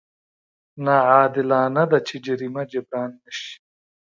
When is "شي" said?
3.37-3.53